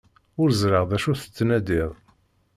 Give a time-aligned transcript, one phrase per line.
[0.41, 1.91] Ur ẓriɣ d acu tettnadiḍ.